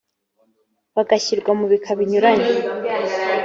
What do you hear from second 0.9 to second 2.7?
bigashyirwa mu bika binyuranye